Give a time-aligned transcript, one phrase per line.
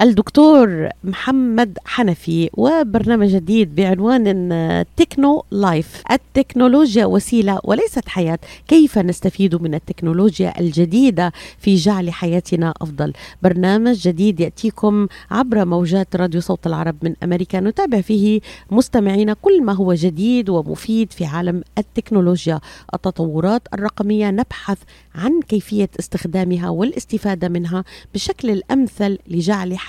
[0.00, 6.02] الدكتور محمد حنفي وبرنامج جديد بعنوان تكنو لايف.
[6.12, 8.38] التكنولوجيا وسيلة وليست حياة.
[8.68, 16.40] كيف نستفيد من التكنولوجيا الجديدة في جعل حياتنا أفضل؟ برنامج جديد يأتيكم عبر موجات راديو
[16.40, 17.60] صوت العرب من أمريكا.
[17.60, 18.40] نتابع فيه
[18.70, 22.60] مستمعينا كل ما هو جديد ومفيد في عالم التكنولوجيا.
[22.94, 24.78] التطورات الرقمية نبحث
[25.14, 29.87] عن كيفية استخدامها والاستفادة منها بالشكل الأمثل لجعل حياتنا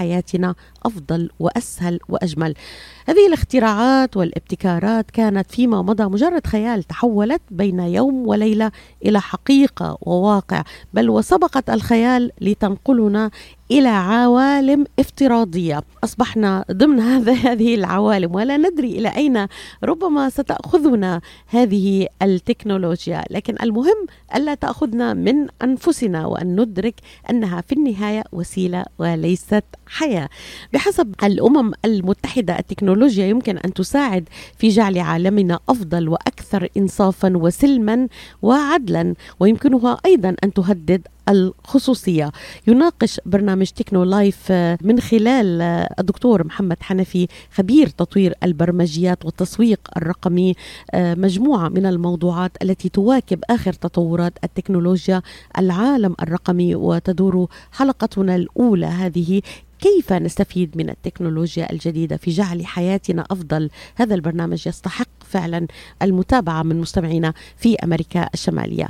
[0.85, 2.53] أفضل وأسهل وأجمل.
[3.07, 8.71] هذه الاختراعات والابتكارات كانت فيما مضى مجرد خيال تحولت بين يوم وليلة
[9.05, 10.63] إلى حقيقة وواقع
[10.93, 13.31] بل وسبقت الخيال لتنقلنا
[13.71, 15.83] إلى عوالم افتراضية.
[16.03, 19.47] أصبحنا ضمن هذا هذه العوالم ولا ندري إلى أين
[19.83, 23.23] ربما ستأخذنا هذه التكنولوجيا.
[23.29, 24.05] لكن المهم
[24.35, 26.95] ألا تأخذنا من أنفسنا وأن ندرك
[27.29, 30.29] أنها في النهاية وسيلة وليست حياة.
[30.73, 38.07] بحسب الأمم المتحدة التكنولوجيا يمكن أن تساعد في جعل عالمنا أفضل وأكثر إنصافا وسلما
[38.41, 42.31] وعدلا ويمكنها أيضا أن تهدد الخصوصية.
[42.67, 45.61] يناقش برنامج تكنو لايف من خلال
[45.99, 50.55] الدكتور محمد حنفي خبير تطوير البرمجيات والتسويق الرقمي.
[50.95, 55.21] مجموعة من الموضوعات التي تواكب آخر تطورات التكنولوجيا
[55.57, 59.41] العالم الرقمي وتدور حلقتنا الأولى هذه
[59.79, 65.67] كيف نستفيد من التكنولوجيا الجديدة في جعل حياتنا أفضل؟ هذا البرنامج يستحق فعلا
[66.01, 68.87] المتابعة من مستمعينا في أمريكا الشمالية.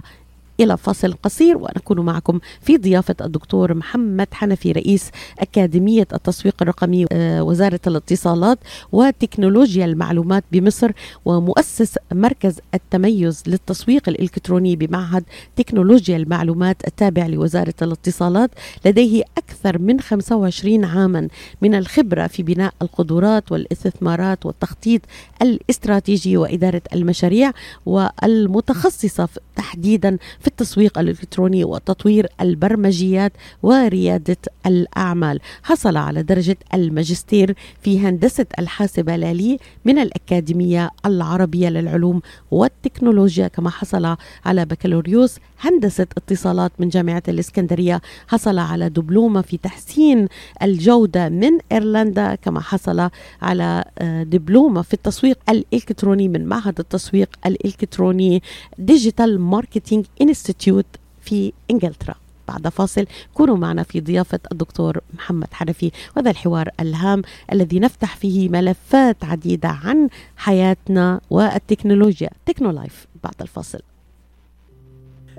[0.60, 7.06] إلى فاصل قصير ونكون معكم في ضيافة الدكتور محمد حنفي رئيس أكاديمية التسويق الرقمي
[7.42, 8.60] وزارة الاتصالات
[8.92, 10.92] وتكنولوجيا المعلومات بمصر
[11.26, 15.24] ومؤسس مركز التميز للتسويق الإلكتروني بمعهد
[15.56, 18.52] تكنولوجيا المعلومات التابع لوزارة الاتصالات.
[18.86, 21.28] لديه أكثر من 25 عاما
[21.62, 25.02] من الخبرة في بناء القدرات والاستثمارات والتخطيط
[25.42, 27.52] الاستراتيجي وإدارة المشاريع
[27.86, 33.34] والمتخصصة تحديدا في التسويق الإلكتروني وتطوير البرمجيات
[33.64, 35.40] وريادة الأعمال.
[35.64, 42.22] حصل على درجة الماجستير في هندسة الحاسبة لالي من الأكاديمية العربية للعلوم
[42.52, 44.16] والتكنولوجيا كما حصل
[44.46, 48.02] على بكالوريوس هندسة اتصالات من جامعة الإسكندرية.
[48.28, 50.28] حصل على دبلومة في تحسين
[50.64, 53.10] الجودة من إيرلندا كما حصل
[53.42, 58.42] على دبلومة في التسويق الإلكتروني من معهد التسويق الإلكتروني
[58.78, 60.06] Digital Marketing
[60.40, 60.86] Institute
[61.22, 62.16] في إنجلترا.
[62.48, 68.50] بعد فاصل كونوا معنا في ضيافة الدكتور محمد حنفي وهذا الحوار الهام الذي نفتح فيه
[68.50, 72.30] ملفات عديدة عن حياتنا والتكنولوجيا.
[72.46, 73.80] تكنو لايف بعد الفاصل.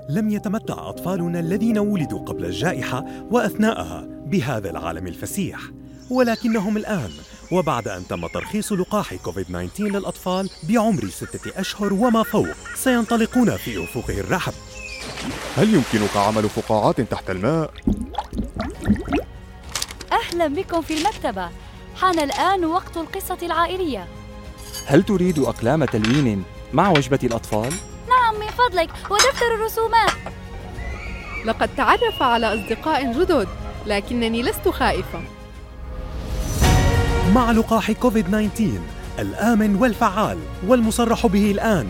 [0.09, 5.59] لم يتمتع أطفالنا الذين ولدوا قبل الجائحة وأثناءها بهذا العالم الفسيح
[6.09, 7.09] ولكنهم الآن
[7.51, 14.19] وبعد أن تم ترخيص لقاح كوفيد-19 للأطفال بعمر ستة أشهر وما فوق سينطلقون في أفقه
[14.19, 14.53] الرحب.
[15.57, 17.71] هل يمكنك عمل فقاعات تحت الماء؟
[20.11, 21.49] أهلا بكم في المكتبة.
[22.01, 24.07] حان الآن وقت القصة العائلية.
[24.85, 27.73] هل تريد أقلام تلوين مع وجبة الأطفال؟
[28.09, 30.11] نعم من فضلك ودفتر الرسومات.
[31.45, 33.47] لقد تعرف على أصدقاء جدد
[33.85, 35.21] لكنني لست خائفة.
[37.35, 38.61] مع لقاح كوفيد-19
[39.19, 40.37] الآمن والفعال
[40.67, 41.87] والمصرح به الآن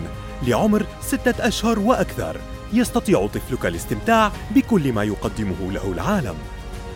[0.47, 2.37] لعمر ستة أشهر وأكثر.
[2.73, 6.35] يستطيع طفلك الاستمتاع بكل ما يقدمه له العالم.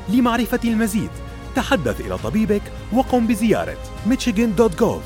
[0.10, 1.10] لمعرفة المزيد
[1.56, 2.62] تحدث إلى طبيبك
[2.94, 3.78] وقم بزيارة
[4.10, 5.02] michigan.gov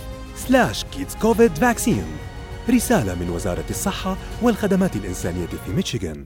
[0.47, 2.29] slash kids covid vaccine.
[2.69, 6.25] رسالة من وزارة الصحة والخدمات الإنسانية في ميشيغان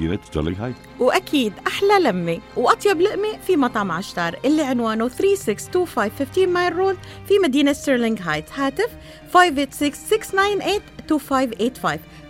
[0.23, 6.75] ستيرلينغ هايت وأكيد أحلى لمة وأطيب لقمة في مطعم عشتار اللي عنوانه 3625 15 مايل
[6.75, 8.45] رود في مدينة ستيرلينغ هايت.
[8.55, 8.89] هاتف
[9.33, 9.37] 586-698-2585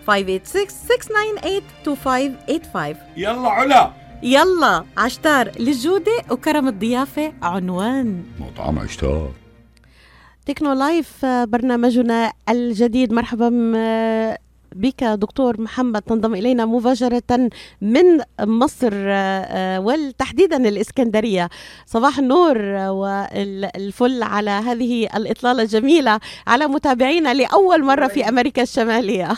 [0.08, 0.12] 586-698-2585
[3.16, 3.90] يلا علا.
[4.22, 8.22] يلا عشتار للجودة وكرم الضيافة عنوان.
[8.40, 9.30] مطعم اشتار
[10.46, 13.12] Techno Life برنامجنا الجديد.
[13.12, 13.50] مرحبا
[14.74, 21.48] بك دكتور محمد تنضم إلينا مباشرة من مصر آه، آه، وتحديدا الإسكندرية.
[21.86, 29.28] صباح النور آه، والفل على هذه الإطلالة الجميلة على متابعينا لأول مرة في أمريكا الشمالية.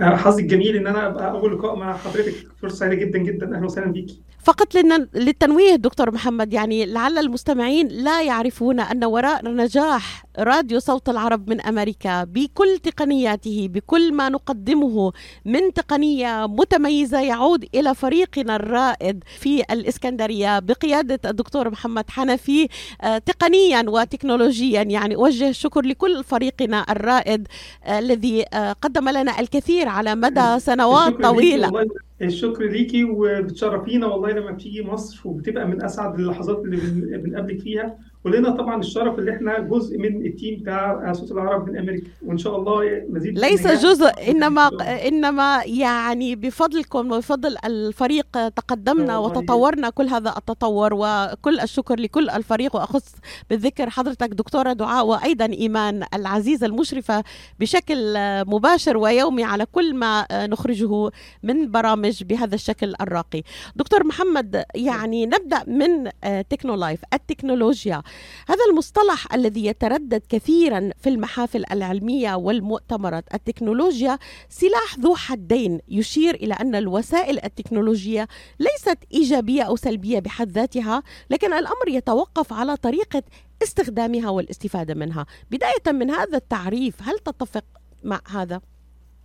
[0.00, 2.34] حظي الجميل إن أنا أبقى أول لقاء مع حضرتك.
[2.62, 3.56] فرصة سعيدة جدا جدا.
[3.56, 4.20] أهلا وسهلا بيكي.
[4.46, 4.74] فقط
[5.14, 11.60] للتنويه دكتور محمد يعني لعل المستمعين لا يعرفون أن وراء نجاح راديو صوت العرب من
[11.60, 15.12] أمريكا بكل تقنياته بكل ما نقدمه
[15.44, 22.68] من تقنية متميزة يعود إلى فريقنا الرائد في الإسكندرية بقيادة الدكتور محمد حنفي
[23.02, 24.82] آه، تقنيا وتكنولوجيا.
[24.82, 27.48] يعني أوجه الشكر لكل فريقنا الرائد
[27.84, 31.86] آه، الذي آه، قدم لنا الكثير على مدى سنوات طويلة.
[32.22, 37.98] الشكر ليكي وبتشرفينا والله لما بتيجي مصر وبتبقى من أسعد اللحظات اللي بن- بنقابلك فيها.
[38.26, 42.56] ولنا طبعا الشرف اللي إحنا جزء من التيم بتاع صوت العرب من أمريكا وإن شاء
[42.56, 43.66] الله مزيد ليس.
[43.66, 44.70] جزء إنما
[45.08, 49.18] إنما يعني بفضلكم وبفضل الفريق تقدمنا.
[49.18, 53.14] وتطورنا كل هذا التطور وكل الشكر لكل الفريق وأخص
[53.50, 57.24] بالذكر حضرتك دكتورة دعاء وأيضا إيمان العزيزه المشرفة
[57.60, 58.14] بشكل
[58.46, 61.10] مباشر ويومي على كل ما نخرجه
[61.42, 63.42] من برامج بهذا الشكل الراقي.
[63.76, 66.10] دكتور محمد يعني نبدأ من
[66.50, 68.02] تكنو لايف التكنولوجيا
[68.48, 73.34] هذا المصطلح الذي يتردد كثيرا في المحافل العلمية والمؤتمرات.
[73.34, 74.18] التكنولوجيا
[74.48, 75.80] سلاح ذو حدين.
[75.88, 78.28] يشير إلى أن الوسائل التكنولوجية
[78.60, 83.22] ليست إيجابية أو سلبية بحد ذاتها لكن الأمر يتوقف على طريقة
[83.62, 85.26] استخدامها والاستفادة منها.
[85.50, 87.64] بداية من هذا التعريف هل تتفق
[88.04, 88.60] مع هذا؟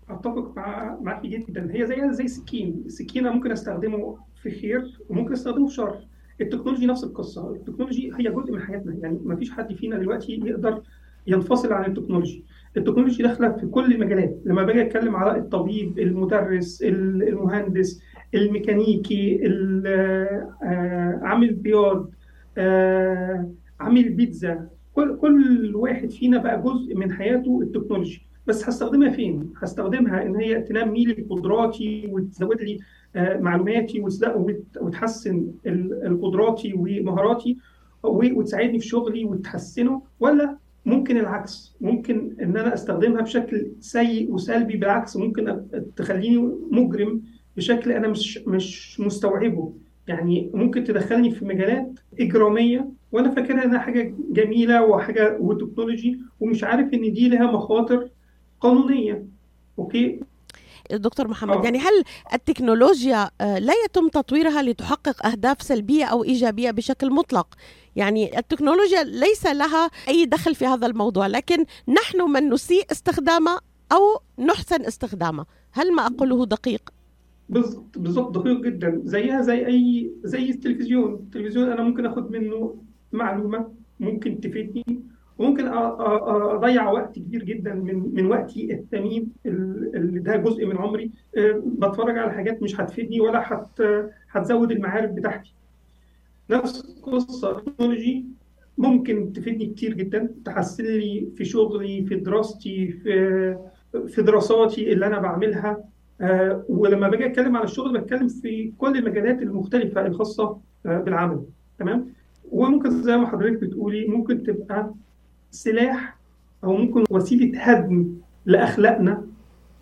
[0.09, 1.69] أتفق مع معاكي جدا.
[1.73, 6.07] هي زيها زي السكين السكينه ممكن أستخدمه في خير وممكن أستخدمه في شر.
[6.41, 7.51] ال technology نفس القصة.
[7.55, 8.95] ال technology هي جزء من حياتنا.
[9.01, 10.81] يعني ما فيش حد فينا دلوقتي يقدر
[11.27, 12.43] ينفصل عن ال technology.
[12.77, 14.37] ال technology داخلة في كل المجالات.
[14.45, 18.01] لما باجي أتكلم على الطبيب المدرس المهندس
[18.35, 19.87] الميكانيكي ال-
[20.63, 22.09] آه، عامل بياض
[22.57, 28.25] آه، عامل بيتزا كل كل واحد فينا بقى جزء من حياته ال technology.
[28.47, 32.79] بس هستخدمها فين؟ هستخدمها إن هي تنمي لي قدراتي وتزود لي
[33.15, 34.03] آه، معلوماتي
[34.81, 35.51] وتحسن
[36.05, 37.57] لي قدراتي ومهاراتي
[38.03, 45.17] وتساعدني في شغلي وتحسنه ولا ممكن العكس ممكن إن أنا أستخدمها بشكل سيء وسلبي بالعكس
[45.17, 45.61] ممكن
[45.95, 46.37] تخليني
[46.71, 47.21] مجرم
[47.57, 49.73] بشكل أنا مش مش مستوعبه
[50.07, 56.63] يعني ممكن تدخلني في مجالات إجرامية وأنا فاكرها إنها حاجة جميلة وحاجة و technology ومش
[56.63, 58.09] عارف إن دي لها مخاطر
[58.61, 59.25] قانونية.
[59.79, 60.19] okay؟
[60.91, 61.63] دكتور محمد آه.
[61.63, 62.03] يعني هل
[62.33, 67.47] التكنولوجيا آه، لا يتم تطويرها لتحقق أهداف سلبية أو إيجابية بشكل مطلق؟
[67.95, 73.59] يعني التكنولوجيا ليس لها أي دخل في هذا الموضوع لكن نحن من نسيء استخدامها
[73.91, 76.89] أو نحسن استخدامها هل ما أقوله دقيق؟
[77.49, 79.01] بالظبط بالظبط دقيق جدا.
[79.05, 81.13] زيها زي أي زي التلفزيون.
[81.13, 82.75] التلفزيون أنا ممكن اخد منه
[83.11, 85.01] معلومة ممكن تفيدني
[85.41, 91.11] وممكن أضيع وقت كبير جدا من من وقتي الثمين ال- اللي ده جزء من عمري
[91.37, 93.81] أه، بتفرج على حاجات مش هتفيدني ولا هت
[94.31, 95.53] هتزود المعارف بتاعتي.
[96.49, 98.25] نفس القصة التكنولوجي
[98.77, 103.57] ممكن تفيدني كتير جدا تحسن لي في شغلي في دراستي في
[104.07, 105.83] في دراساتي اللي أنا بعملها.
[106.21, 111.43] آه، ولما باجي أتكلم عن الشغل بتكلم في كل المجالات المختلفة الخاصة آه، بالعمل.
[111.79, 112.05] تمام؟
[112.51, 114.93] وممكن زي ما حضرتك بتقولي ممكن تبقى
[115.51, 116.17] سلاح
[116.63, 118.07] أو ممكن وسيلة هدم
[118.45, 119.23] لأخلاقنا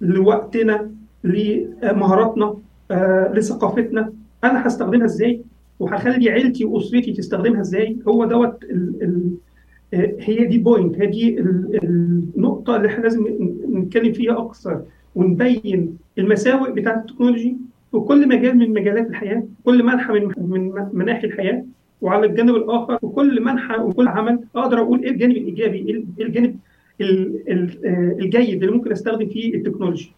[0.01, 0.91] لوقتنا
[1.23, 2.55] لمهاراتنا
[2.91, 4.13] آه، لثقافتنا.
[4.43, 5.41] أنا هستخدمها إزاي؟
[5.79, 9.31] وهخلي عيلتي وأسرتي تستخدمها إزاي؟ هو دوت ال ال
[9.93, 11.79] آه، هي دي point هي دي ال-
[12.35, 13.25] النقطة اللي إحنا لازم
[13.73, 14.81] نتكلم فيها أكثر
[15.15, 17.57] ونبين المساوئ بتاعة ال technology
[17.91, 21.65] في كل مجال من مجالات الحياة كل منحى من من مناحي الحياة.
[22.01, 25.77] وعلى الجانب الآخر في كل منحى وكل عمل أقدر أقول إيه الجانب الإيجابي
[26.19, 26.59] إيه الجانب
[28.21, 30.09] الجيد اللي ممكن أستخدم فيه التكنولوجيا.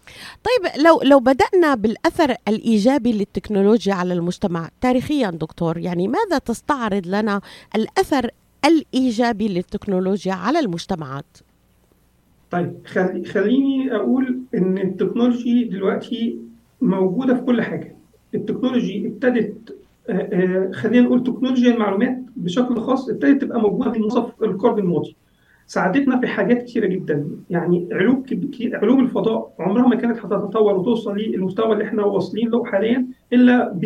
[0.43, 7.41] طيب لو لو بدأنا بالأثر الإيجابي للتكنولوجيا على المجتمع تاريخيا دكتور يعني ماذا تستعرض لنا
[7.75, 8.29] الأثر
[8.65, 11.37] الإيجابي للتكنولوجيا على المجتمعات؟
[12.51, 16.37] طيب خلي خليني أقول إن التكنولوجي دلوقتي
[16.81, 17.95] موجودة في كل حاجة.
[18.35, 19.75] التكنولوجي ابتدت
[20.71, 25.15] خلينا نقول تكنولوجيا المعلومات بشكل خاص ابتدت تبقى موجودة في منتصف القرن الماضي.
[25.67, 27.27] ساعدتنا في حاجات كثيره جدا.
[27.49, 28.23] يعني علوم
[28.73, 33.85] علوم الفضاء عمرها ما كانت هتتطور وتوصل للمستوى اللي إحنا واصلين له حاليا إلا ب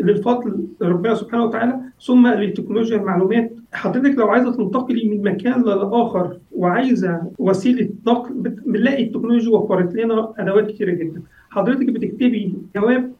[0.00, 3.52] للفضل ربنا سبحانه وتعالى ثم لتكنولوجيا المعلومات.
[3.72, 8.34] حضرتك لو عايزة تنتقلي من مكان للاخر وعايزة وسيلة نقل
[8.66, 11.22] بنلاقي التكنولوجيا وفرت لنا أدوات كثيره جدا.
[11.50, 13.12] حضرتك بتكتبي جواب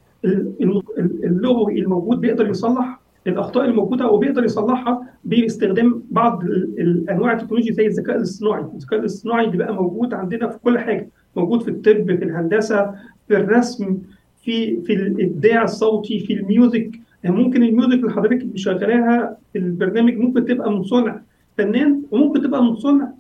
[1.25, 6.45] اللغوي الموجود بيقدر يصلح الأخطاء الموجودة وبيقدر يصلحها باستخدام بعض
[6.79, 11.63] الأنواع التكنولوجيا زي الذكاء الاصطناعي، الذكاء الاصطناعي اللي بقى موجود عندنا في كل حاجة، موجود
[11.63, 12.95] في الطب، في الهندسة،
[13.29, 13.99] في الرسم،
[14.43, 16.91] في في الإبداع الصوتي، في ال music،
[17.25, 21.21] يعني ممكن ال music اللي حضرتك مشغلاها في البرنامج ممكن تبقى من صنع
[21.59, 23.13] فنان وممكن تبقى من صنع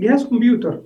[0.00, 0.80] جهاز كمبيوتر.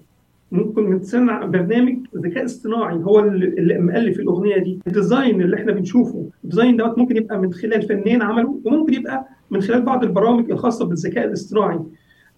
[0.53, 4.81] ممكن من صنع برنامج ذكاء اصطناعي هو اللي مؤلف الأغنية دي.
[4.87, 8.95] ال design اللي إحنا بنشوفه ال design دوت ممكن يبقى من خلال فنان عمله وممكن
[8.95, 11.81] يبقى من خلال بعض البرامج الخاصة بالذكاء الاصطناعي.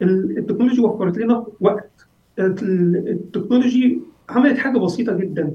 [0.02, 2.06] التكنولوجيا وفرت لنا وقت.
[2.38, 5.54] ال technology عملت حاجة بسيطة جدا.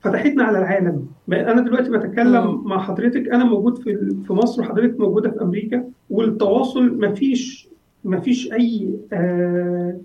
[0.00, 1.06] فتحتنا على العالم.
[1.32, 3.28] أنا دلوقتي بتكلم مع حضرتك.
[3.28, 5.84] أنا موجود في في مصر وحضرتك موجودة في أمريكا.
[6.10, 7.68] والتواصل مفيش
[8.04, 9.96] مفيش أي آه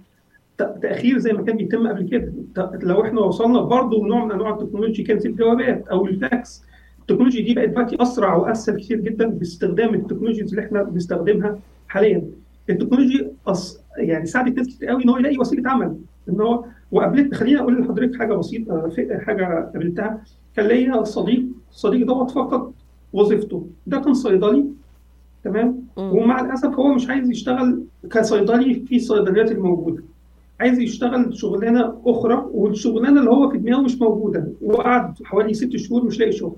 [0.57, 2.33] تأخير زي ما كان بيتم قبل كده.
[2.83, 6.63] لو إحنا وصلنا برضه نوع من أنواع التكنولوجيا كانت الجوابات أو الفاكس
[7.01, 12.23] التكنولوجيا دي بقت دلوقتي أسرع وأسهل كتير جدا باستخدام ال technologies اللي إحنا بنستخدمها حاليا.
[12.69, 13.81] التكنولوجيا أص...
[13.97, 15.97] يعني ساعدت ناس كتير قوي إن هو يلاقي وسيلة عمل.
[16.29, 20.21] إن هو وقابلت خليني أقول لحضرتك حاجة بسيطة حاجة قابلتها.
[20.55, 22.73] كان ليا صديق الصديق دوت فقط
[23.13, 23.67] وظيفته.
[23.87, 24.65] ده كان صيدلي
[25.43, 30.03] تمام؟ ومع الأسف هو مش عايز يشتغل كصيدلي في الصيدليات الموجودة.
[30.59, 36.05] عايز يشتغل شغلانة أخرى والشغلانة اللي هو في دماغه مش موجودة وقعد حوالي ست شهور
[36.05, 36.55] مش لاقي شغل.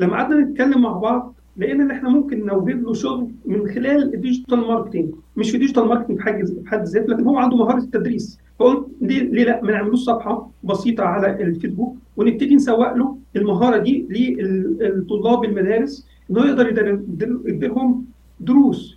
[0.00, 4.19] لما قعدنا نتكلم مع بعض لقينا إن إحنا ممكن نوجد له شغل من خلال ال
[4.19, 8.38] digital marketing مش في digital marketing في حد ذاته لكن هو عنده مهارة التدريس.
[8.58, 14.06] فقلت ليه, ليه لا؟ ما نعملوش صفحة بسيطة على الفيسبوك ونبتدي نسوق له المهارة دي
[14.10, 16.98] للطلاب المدارس إن هو يقدر
[17.46, 18.04] يديرهم
[18.40, 18.96] دروس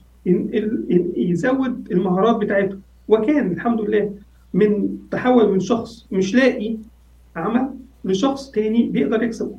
[1.17, 4.11] يزود المهارات بتاعتهم وكان الحمد لله
[4.53, 6.77] من تحول من شخص مش لاقي
[7.35, 7.69] عمل
[8.05, 9.55] لشخص تاني بيقدر يكسب.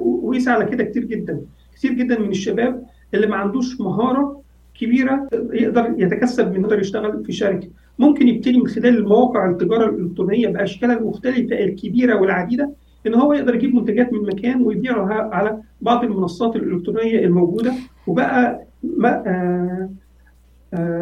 [0.00, 1.40] وقيس على كده كتير جدا.
[1.74, 4.40] كتير جدا من الشباب اللي ما عندوش مهارة
[4.80, 7.68] كبيرة يقدر يتكسب من يقدر يشتغل في شركة.
[7.98, 12.70] ممكن يبتدي من خلال المواقع التجارة الإلكترونية باشكالها المختلفه الكبيرة والعديدة
[13.06, 17.72] إن هو يقدر يجيب منتجات من مكان ويبيعها على بعض المنصات الإلكترونية الموجودة.
[18.06, 18.64] وبقى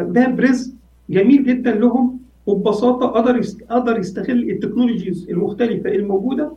[0.07, 0.73] باب رزق
[1.09, 6.51] جميل جدا لهم وببساطة قدر قدر يستغل التكنولوجيز المختلفة الموجودة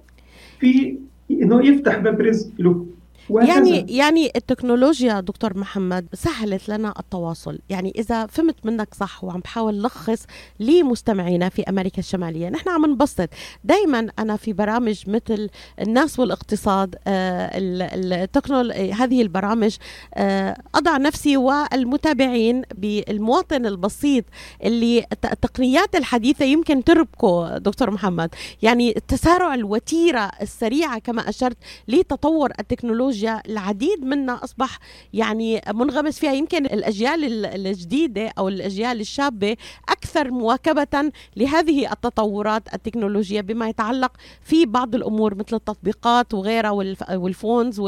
[0.59, 0.99] في
[1.31, 2.87] إنه يفتح باب رزق له.
[3.31, 7.59] يعني يعني التكنولوجيا دكتور محمد سهلت لنا التواصل.
[7.69, 10.27] يعني إذا فهمت منك صح وعم بحاول لخص
[10.61, 13.29] لمستمعينا في أمريكا الشمالية نحن عم نبسط.
[13.65, 19.77] دائما أنا في برامج مثل الناس والاقتصاد آه التكنول هذه البرامج
[20.15, 24.25] آه أضع نفسي والمتابعين بالمواطن البسيط
[24.65, 28.35] اللي التقنيات الحديثة يمكن تربكه دكتور محمد.
[28.63, 31.57] يعني تسارع الوتيرة السريعة كما أشرت
[31.89, 34.79] لتطور التكنولوجيا التكنولوجيا العديد منا أصبح
[35.13, 36.33] يعني منغمس فيها.
[36.33, 39.57] يمكن الأجيال الجديدة أو الأجيال الشابة
[39.89, 46.71] أكثر مواكبة لهذه التطورات التكنولوجية بما يتعلق في بعض الأمور مثل التطبيقات وغيرها
[47.11, 47.81] والفونز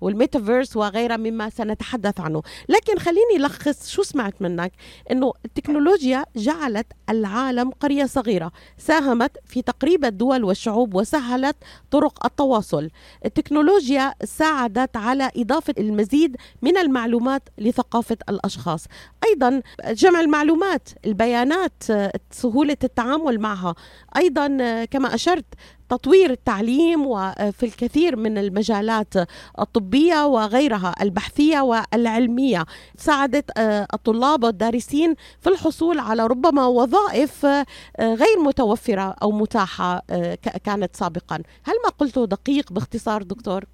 [0.00, 2.42] والميتافيرس وغيرها مما سنتحدث عنه.
[2.68, 4.72] لكن خليني لخص شو سمعت منك
[5.10, 11.56] إنه التكنولوجيا جعلت العالم قرية صغيرة ساهمت في تقريب الدول والشعوب وسهلت
[11.90, 12.90] طرق التواصل.
[13.24, 18.84] التكنولوجيا ساعدت ساعدت على إضافة المزيد من المعلومات لثقافة الأشخاص.
[19.28, 21.82] أيضا جمع المعلومات البيانات
[22.30, 23.74] سهولة التعامل معها.
[24.16, 24.46] أيضا
[24.84, 25.44] كما أشرت
[25.90, 29.14] تطوير التعليم وفي الكثير من المجالات
[29.60, 32.64] الطبية وغيرها البحثية والعلمية.
[32.96, 37.66] ساعدت آه، الطلاب والدارسين في الحصول على ربما وظائف آه،
[38.00, 41.36] غير متوفرة أو متاحة آه، كانت سابقا.
[41.64, 43.64] هل ما قلته دقيق باختصار دكتور؟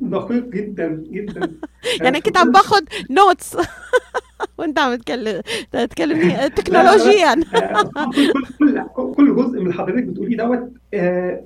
[0.00, 1.52] دقيق جدا جدا.
[2.02, 3.56] يعني كنت عم باخذ نوتس
[4.58, 7.34] وانت عم تتكلم تتكلمني تكنولوجيا.
[8.58, 8.82] كل
[9.14, 10.72] كل جزء من حضرتك بتقوليه دوت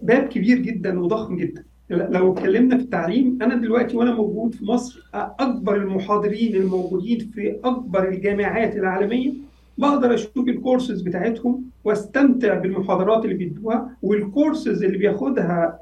[0.02, 1.64] باب كبير جدا وضخم جدا.
[1.90, 8.08] لو اتكلمنا في التعليم أنا دلوقتي وأنا موجود في مصر أكبر المحاضرين الموجودين في أكبر
[8.08, 9.32] الجامعات العالمية
[9.78, 15.78] بقدر أشوف الكورسز بتاعتهم واستمتع بالمحاضرات اللي بيدوها والكورسز اللي بياخدها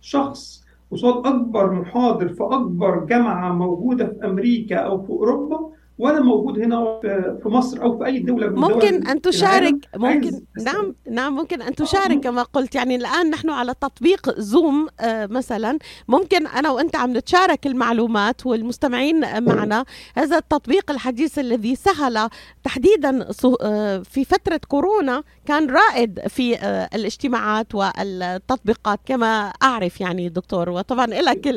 [0.00, 6.58] شخص قصاد أكبر محاضر في أكبر جامعة موجودة في أمريكا أو في أوروبا وأنا موجود
[6.58, 7.00] هنا
[7.42, 10.30] في مصر أو في أي دولة من ممكن أن تشارك ممكن
[10.64, 12.74] نعم نعم ممكن أن تشارك كما قلت.
[12.74, 15.78] يعني الآن نحن على تطبيق زوم آه مثلا.
[16.08, 19.84] ممكن أنا وأنت عم نتشارك المعلومات والمستمعين معنا.
[20.16, 22.28] هذا التطبيق الحديث الذي سهل
[22.64, 23.28] تحديدا
[23.62, 30.70] آه في فترة كورونا كان رائد في آه الاجتماعات والتطبيقات كما أعرف يعني دكتور.
[30.70, 31.48] وطبعا لك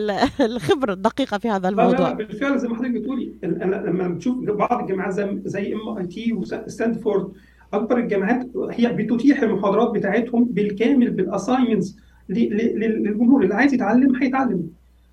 [0.41, 2.12] الخبرة الدقيقة في هذا الموضوع.
[2.12, 3.34] بالفعل زي ما حضرتك بتقولي.
[3.44, 5.13] لما بتشوف بعض الجامعات
[5.46, 7.27] زي MIT وستانفورد
[7.74, 11.98] أكبر الجامعات هي بتتيح المحاضرات بتاعتهم بالكامل بال assignments
[12.29, 13.43] للجمهور.
[13.43, 14.63] اللي عايز يتعلم هيتعلم.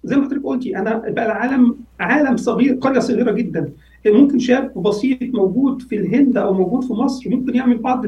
[0.05, 3.73] زي ما حضرتك قلتي أنا بقى العالم عالم صغير قرية صغيرة جدا.
[4.07, 8.07] ممكن شاب بسيط موجود في الهند أو موجود في مصر ممكن يعمل بعض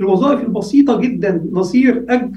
[0.00, 1.46] الوظائف البسيطة جدا.
[1.52, 2.30] نظير اجر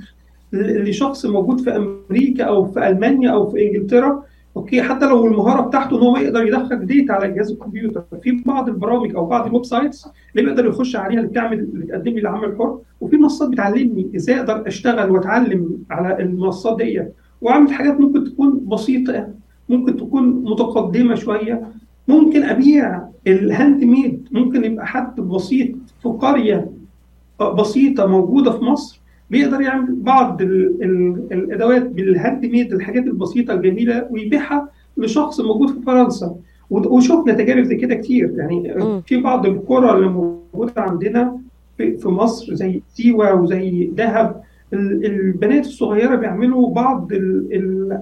[0.53, 4.23] لشخص موجود في أمريكا أو في ألمانيا أو في إنجلترا.
[4.57, 8.69] okay حتى لو المهارة بتاعته إن هو يقدر يدخل data على جهاز الكمبيوتر في بعض
[8.69, 12.45] البرامج أو بعض ال websites اللي بيقدر يخش عليها اللي بتعمل اللي تقدم لي العمل
[12.49, 17.13] الحر وفي منصات بتعلمني إزاي أقدر أشتغل وأتعلم على المنصات ديت.
[17.41, 19.27] وأعمل حاجات ممكن تكون بسيطة
[19.69, 21.67] ممكن تكون متقدمة شوية.
[22.07, 26.69] ممكن أبيع ال handmade ممكن يبقى حد بسيط في قرية
[27.59, 29.01] بسيطة موجودة في مصر.
[29.29, 35.81] بيقدر يعمل بعض ال ال الأدوات بال handmade الحاجات البسيطة الجميلة ويبيعها لشخص موجود في
[35.85, 36.35] فرنسا.
[36.69, 38.33] وشفنا تجارب زي كده كتير.
[38.37, 39.01] يعني م.
[39.01, 41.37] في بعض القرى اللي موجودة عندنا
[41.77, 44.41] في, في مصر زي سيوة وزي دهب
[44.73, 47.09] البنات الصغيرة بيعملوا بعض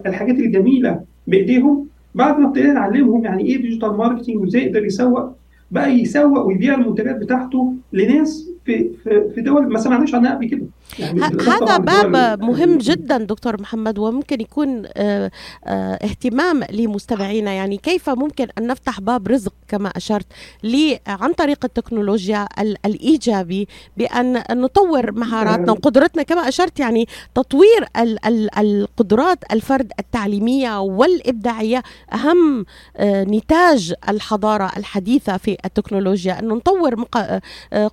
[0.05, 1.87] الحاجات الجميلة بإيديهم.
[2.15, 5.29] بعد ما ابتدينا نعلمهم يعني إيه digital marketing وإزاي يقدر يسوق
[5.71, 8.89] بقى يسوق ويبيع المنتجات بتاعته لناس في
[9.35, 10.65] في دول ما سمعناش عنها قبل كده.
[10.99, 15.31] يعني هذا باب مهم جدا دكتور محمد وممكن يكون آه
[15.65, 17.51] آه اهتمام لمستمعينا.
[17.51, 20.25] يعني كيف ممكن أن نفتح باب رزق كما أشرت
[20.63, 22.47] لي عن طريق التكنولوجيا
[22.85, 31.83] الإيجابي بأن نطور مهاراتنا وقدرتنا كما أشرت يعني تطوير ال ال القدرات الفرد التعليمية والإبداعية.
[32.13, 32.65] أهم
[32.97, 37.05] آه نتاج الحضارة الحديثة في التكنولوجيا انه نطور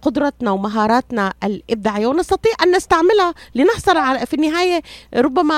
[0.02, 2.06] قدرتنا ومهاراتنا الإبداعية.
[2.06, 4.82] ونستطيع أن نستعملها لنحصل على في النهاية
[5.16, 5.54] ربما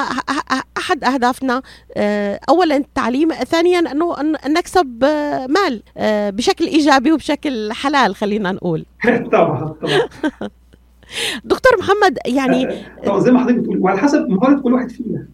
[0.78, 1.62] أحد أهدافنا
[2.48, 4.14] اولا التعليم ثانيا أنه
[4.48, 5.04] نكسب
[5.48, 5.82] مال
[6.32, 8.84] بشكل إيجابي وبشكل حلال خلينا نقول.
[9.32, 10.00] طبعا طبعا.
[11.44, 12.68] دكتور محمد يعني
[13.06, 15.26] طبعا زي ما حضرتك بتقول وعلى حسب مهارة كل واحد فينا.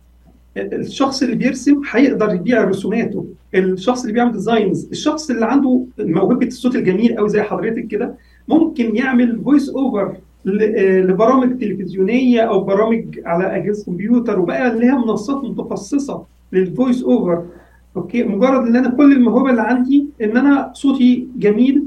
[0.57, 3.27] الشخص اللي بيرسم هيقدر يبيع رسوماته.
[3.55, 8.15] الشخص اللي بيعمل designs الشخص اللي عنده موهبة الصوت الجميل قوي زي حضرتك كده
[8.49, 16.25] ممكن يعمل voice over لبرامج تلفزيونية أو برامج على أجهزة كمبيوتر وبقى لها منصات متخصصة
[16.53, 17.45] لل voice over
[17.97, 21.83] okay؟ مجرد إن أنا كل الموهبة اللي عندي إن أنا صوتي جميل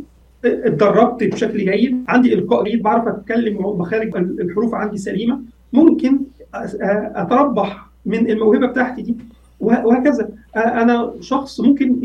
[0.46, 5.40] اتدربت بشكل جيد عندي إلقاء جيد بعرف أتكلم مخارج الحروف عندي سليمة.
[5.74, 6.20] ممكن
[6.54, 9.16] أتربح من الموهبة بتاعتي دي
[9.60, 10.30] وهكذا.
[10.56, 11.96] أنا شخص ممكن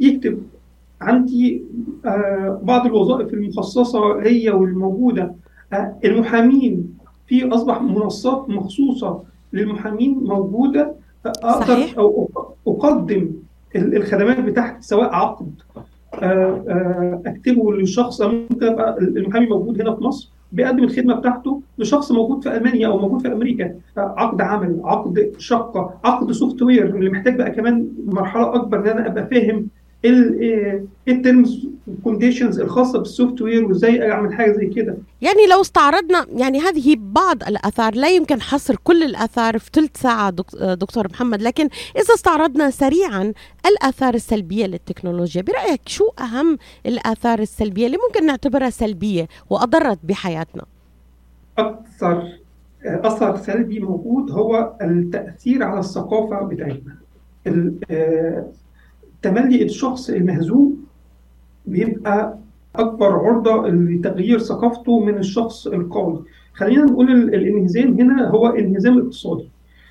[0.00, 0.42] يكتب
[1.00, 1.64] عندي
[2.62, 5.34] بعض الوظائف المخصصة هي والموجودة
[6.04, 6.94] المحامين
[7.26, 10.94] في أصبح منصات مخصوصة للمحامين موجودة
[11.26, 11.98] أقدر صحيح.
[11.98, 12.28] أو
[12.66, 13.30] أقدم
[13.76, 15.50] الخدمات بتاعتي سواء عقد
[17.26, 22.56] أكتبه للشخص ممكن أبقى المحامي موجود هنا في مصر بيقدم الخدمة بتاعته لشخص موجود في
[22.56, 27.50] ألمانيا أو موجود في أمريكا عقد عمل عقد شقة عقد سوفت وير اللي محتاج بقى
[27.50, 29.66] كمان مرحلة أكبر إن أنا أبقى فاهم
[31.08, 34.96] ال terms وال conditions الخاصة بال software وإزاي أعمل حاجة زي كده.
[35.22, 40.30] يعني لو استعرضنا يعني هذه بعض الأثار لا يمكن حصر كل الأثار في ثلث ساعة
[40.74, 43.32] دكتور محمد لكن إذا استعرضنا سريعا
[43.66, 50.64] الأثار السلبية للتكنولوجيا برأيك شو أهم الأثار السلبية اللي ممكن نعتبرها سلبية وأضرت بحياتنا؟
[51.58, 52.28] أكثر
[52.84, 56.96] أثر سلبي موجود هو التأثير على الثقافة بتاعتنا.
[57.46, 58.46] ال- آه،
[59.22, 60.76] تملي الشخص المهزوم
[61.66, 62.38] بيبقى
[62.76, 66.22] أكبر عرضة لتغيير ثقافته من الشخص القوي.
[66.54, 69.48] خلينا نقول ال- الانهزام هنا هو انهزام اقتصادي.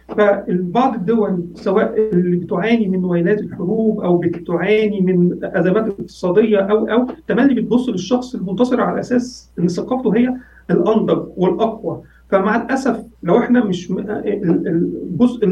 [0.08, 7.08] فبعض الدول سواء اللي بتعاني من ويلات الحروب أو بتعاني من أزمات اقتصادية أو أو
[7.28, 10.34] تملي بتبص للشخص المنتصر على أساس إن ثقافته هي
[10.72, 12.02] الانضج والأقوى.
[12.30, 15.46] فمع الأسف لو إحنا مش الجزء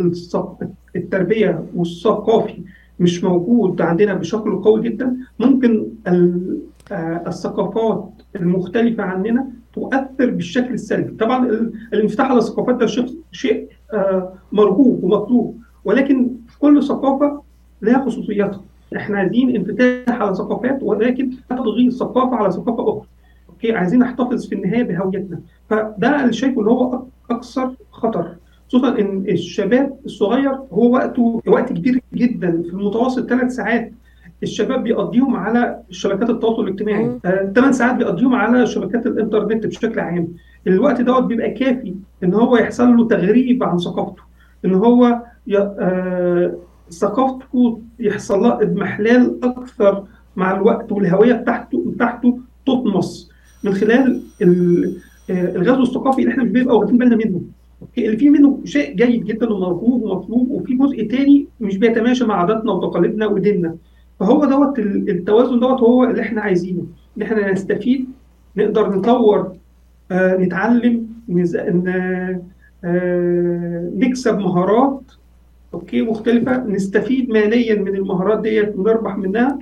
[0.95, 2.61] التربية والثقافي
[2.99, 5.17] مش موجود عندنا بشكل قوي جدا.
[5.39, 11.11] ممكن آه، الثقافات المختلفة عننا تؤثر بالشكل السلبي.
[11.17, 12.87] طبعا ال- الانفتاح على الثقافات ده
[13.31, 17.41] شيء آه، مرغوب ومطلوب ولكن كل ثقافة
[17.81, 18.61] لها خصوصياتها.
[18.95, 23.07] إحنا عايزين انفتاح على ثقافات ولكن لا تضغيط ثقافة على ثقافة أخرى.
[23.49, 25.39] أوكي؟ عايزين نحتفظ في النهاية بهويتنا.
[25.69, 28.35] فده اللي شايفه اللي هو أكثر خطر.
[28.67, 32.61] خصوصا إن الشباب الصغير هو وقته وقت كبير جدا.
[32.61, 33.91] في المتوسط ثلاث ساعات
[34.43, 37.19] الشباب بيقضيهم على شبكات التواصل الاجتماعي.
[37.55, 40.27] ثمان ساعات بيقضيهم على شبكات الإنترنت بشكل عام.
[40.67, 44.21] الوقت دوت بيبقى كافي إن هو يحصل له تغريب عن ثقافته.
[44.65, 45.57] إن هو ي...
[45.57, 46.55] آه...
[46.91, 50.03] ثقافته يحصل لها إضمحلال أكثر
[50.35, 53.29] مع الوقت والهوية بتاعته بتاعته تطمس.
[53.63, 54.95] من خلال ال...
[55.29, 57.41] آه، الغزو الثقافي اللي إحنا مش بنبقى واخدين بالنا منه.
[57.97, 63.27] فيه منه شيء جيد جدا ومرغوب ومطلوب وفي جزء تاني مش بيتماشى مع عاداتنا وتقاليدنا
[63.27, 63.75] وديننا.
[64.19, 66.85] فهو دوت ال- التوازن دوت هو اللي إحنا عايزينه.
[67.17, 68.05] إن إحنا نستفيد
[68.57, 69.55] نقدر نطور
[70.11, 71.57] آه نتعلم نز...
[71.57, 71.87] ن...
[72.83, 75.01] آه نكسب مهارات
[75.73, 79.59] okay مختلفة نستفيد ماليا من المهارات ديت ونربح منها.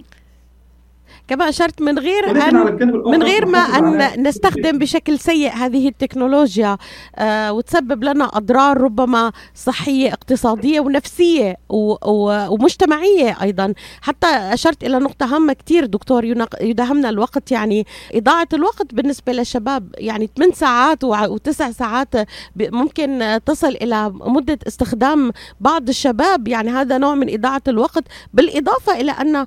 [1.27, 6.77] كما أشرت من غير ولكن أن من غير ما أن نستخدم بشكل سيء هذه التكنولوجيا
[7.15, 13.73] آه، وتسبب لنا أضرار ربما صحية اقتصادية ونفسية و- و- ومجتمعية أيضا.
[14.01, 16.25] حتى أشرت إلى نقطة هامة كتير دكتور
[16.61, 17.51] يداهمنا الوقت.
[17.51, 22.07] يعني إضاعة الوقت بالنسبة للشباب يعني 8 ساعات وتسع ساعات
[22.55, 26.47] ممكن تصل إلى مدة استخدام بعض الشباب.
[26.47, 28.03] يعني هذا نوع من إضاعة الوقت.
[28.33, 29.45] بالإضافة إلى أن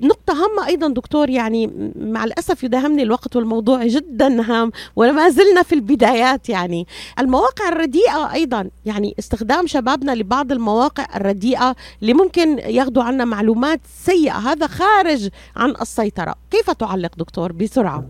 [0.00, 5.62] نقطة هامة أيضا دكتور يعني م- مع الأسف يداهمني الوقت والموضوع جدا هام وما زلنا
[5.62, 6.86] في البدايات يعني.
[7.18, 14.32] المواقع الرديئة أيضا يعني استخدام شبابنا لبعض المواقع الرديئة اللي ممكن ياخذوا عنا معلومات سيئة.
[14.32, 16.34] هذا خارج عن السيطرة.
[16.50, 18.04] كيف تعلق دكتور بسرعة؟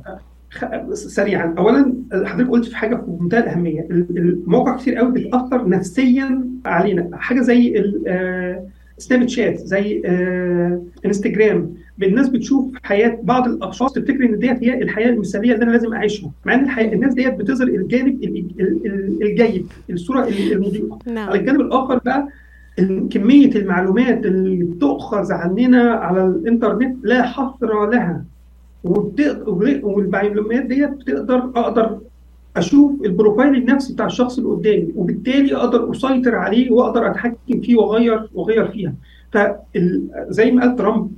[0.93, 1.55] سريعا.
[1.59, 3.81] اولا حضرتك قلت في حاجة في منتهى الأهمية.
[3.81, 7.11] ال- المواقع كتير قوي بتأثر نفسيا علينا.
[7.13, 7.75] حاجة زي
[8.09, 8.67] آه،
[8.99, 15.09] سناب شات زي آه، انستجرام الناس بتشوف حياة بعض الأشخاص تفتكر إن ديت هي الحياة
[15.09, 19.23] المثالية اللي أنا لازم أعيشها؟ مع إن الحياة الناس ديت بتظهر الجانب ال- ال- ال-
[19.23, 20.99] الجيد الصورة ال- المضيئة.
[21.07, 21.29] نعم.
[21.29, 22.29] على الجانب الآخر بقى
[23.11, 28.25] كمية المعلومات اللي بتؤخذ عننا على الإنترنت لا حصر لها.
[29.83, 31.99] والمعلومات ديت بتقدر أقدر
[32.57, 37.77] أشوف ال profile النفسي بتاع الشخص اللي قدامي وبالتالي أقدر أسيطر عليه وأقدر أتحكم فيه
[37.77, 38.95] واغير وأغير فيها.
[39.33, 41.11] فزي ما قال ترامب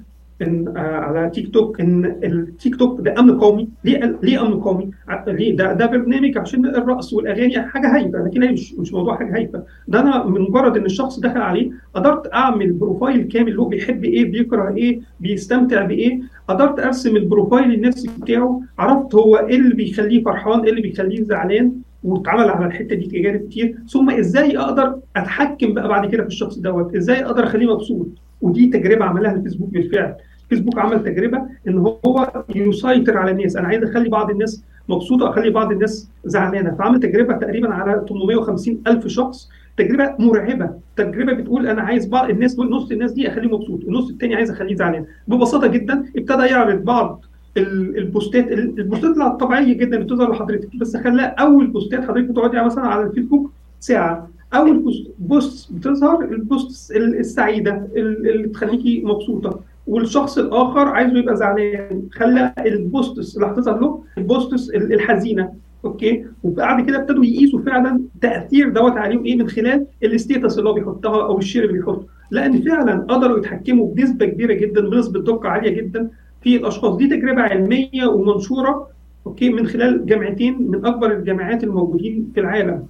[0.43, 3.69] إن آه على تيك توك إن التيك توك ده أمن قومي.
[3.85, 4.91] ليه ليه أمن قومي؟
[5.27, 9.35] ليه؟ ده ده برنامج عشان الرقص والأغاني حاجة هايفه لكن هي مش مش موضوع حاجة
[9.37, 14.05] هايفه ده أنا من مجرد إن الشخص دخل عليه قدرت أعمل profile كامل هو بيحب
[14.05, 19.75] إيه بيكره إيه بيستمتع بإيه قدرت أرسم ال profile النفسي بتاعه عرفت هو إيه اللي
[19.75, 21.73] بيخليه فرحان إيه اللي بيخليه زعلان
[22.05, 23.77] واتعمل على الحتة دي تجارب كتير.
[23.89, 28.07] ثم إزاي أقدر أتحكم بقى بعد كده في الشخص دوت؟ إزاي أقدر أخليه مبسوط؟
[28.41, 30.15] ودي تجربة عملها الفيسبوك بالفعل.
[30.49, 33.57] فيسبوك عمل تجربة إن هو يسيطر على الناس.
[33.57, 36.75] أنا عايز أخلي بعض الناس مبسوطة اخلي بعض الناس زعلانة.
[36.75, 39.49] فعمل تجربة تقريبا على 850 ألف شخص.
[39.77, 40.71] تجربة مرعبة.
[40.97, 44.75] تجربة بتقول أنا عايز بعض الناس نص الناس دي اخليه مبسوط النص الثاني عايز أخليه
[44.75, 45.05] زعلان.
[45.29, 47.25] ببساطة جدا ابتدى يعرض بعض
[47.57, 48.53] ال- البوستات.
[48.53, 50.77] ال- البوستات الطبيعية جدا اللي بتظهر لحضرتك.
[50.77, 54.29] بس خلاها أول بوستات حضرتك بتقعدي مثلا على الفيسبوك ساعة.
[54.55, 59.61] اول post بتظهر ال post ال- السعيدة ال- اللي تخليكي مبسوطة.
[59.87, 62.03] والشخص الآخر عايزه يبقى زعلان.
[62.13, 65.53] خلى ال posts اللي هتظهر له ال post س ال- الحزينة.
[65.85, 70.69] okay؟ وبعد كده ابتدوا يقيسوا فعلا تأثير دوت عليهم إيه من خلال ال status اللي
[70.71, 72.07] هو بيحطها أو ال share اللي بيحطه.
[72.31, 76.09] لأن فعلا قدروا يتحكموا بنسبة كبيرة جدا بنسبة دقة عالية جدا
[76.43, 76.97] في الأشخاص.
[76.97, 78.89] دي تجربة علمية ومنشورة
[79.27, 82.83] okay؟ من خلال جامعتين من أكبر الجامعات الموجودين في العالم.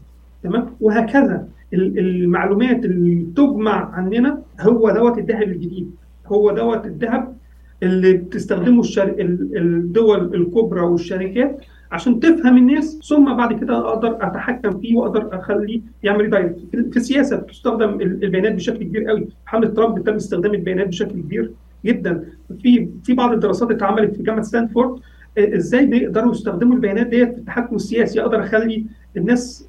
[0.42, 1.48] تمام؟ وهكذا.
[1.74, 5.90] ال- المعلومات اللي تجمع عننا هو دوت الذهب الجديد.
[6.26, 7.36] هو دوت الذهب
[7.82, 9.08] اللي بتستخدمه الشر...
[9.08, 11.60] ال- الدول الكبرى والشركات
[11.92, 16.58] عشان تفهم الناس ثم بعد كده أقدر أتحكم فيه وأقدر أخليه يعمل redirect
[16.90, 19.28] في السياسة بتستخدم البيانات بشكل كبير قوي.
[19.46, 21.50] حمله ترامب تم استخدام البيانات بشكل كبير
[21.84, 22.24] جدا.
[22.62, 25.00] في في بعض الدراسات اتعملت في جامعة ستانفورد
[25.38, 28.84] إزاي بيقدروا يستخدموا البيانات ديت في التحكم السياسي؟ أقدر أخلي
[29.16, 29.68] الناس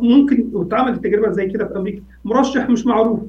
[0.00, 2.02] ممكن واتعملت تجربة زي كده في أمريكا.
[2.24, 3.20] مرشح مش معروف.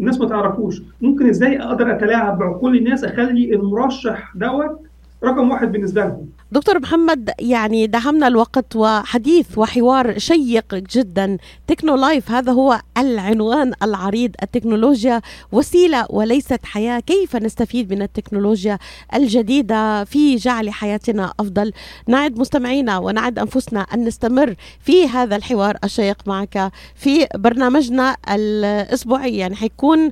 [0.00, 0.82] الناس ما تعرفوش.
[1.00, 4.80] ممكن إزاي أقدر أتلاعب بعقول الناس أخلي المرشح دوت
[5.24, 6.28] رقم واحد بالنسبة لهم.
[6.54, 11.38] دكتور محمد يعني دهمنا الوقت وحديث وحوار شيق جدا.
[11.66, 14.30] تكنو لايف هذا هو العنوان العريض.
[14.42, 15.20] التكنولوجيا
[15.52, 17.00] وسيلة وليست حياة.
[17.00, 18.78] كيف نستفيد من التكنولوجيا
[19.14, 21.72] الجديدة في جعل حياتنا أفضل؟
[22.08, 29.36] نعد مستمعينا ونعد أنفسنا أن نستمر في هذا الحوار الشيق معك في برنامجنا الأسبوعي.
[29.36, 30.10] يعني حيكون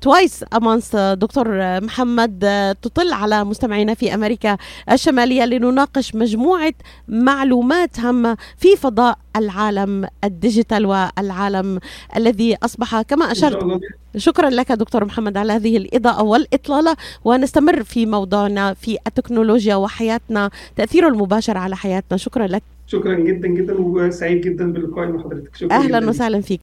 [0.00, 1.46] twice a month دكتور
[1.80, 2.38] محمد
[2.82, 4.56] تطل على مستمعينا في أمريكا
[4.92, 5.79] الشمالية لنناقش
[6.14, 6.72] مجموعة
[7.08, 11.78] معلومات هامة في فضاء العالم ال digital والعالم
[12.16, 13.80] الذي أصبح كما أشرت.
[14.16, 16.96] شكرا لك دكتور محمد على هذه الإضاءة والإطلالة.
[17.24, 20.50] ونستمر في موضوعنا في التكنولوجيا وحياتنا.
[20.76, 22.16] تاثيره المباشر على حياتنا.
[22.18, 22.62] شكرا لك.
[22.86, 25.56] شكرا جدا جدا وسعيد جدا باللقاء مع حضرتك.
[25.56, 26.58] شكرا أهلا وسهلا فيك.